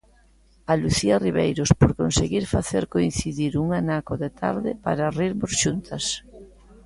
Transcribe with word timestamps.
A 0.71 0.73
Lucía 0.81 1.21
Riveiros, 1.25 1.69
por 1.79 1.91
conseguir 2.01 2.43
facer 2.55 2.83
coincidir 2.95 3.51
un 3.63 3.67
anaco 3.81 4.13
de 4.23 4.29
tarde 4.41 4.71
para 4.85 5.13
rirmos 5.19 5.53
xuntas. 5.61 6.05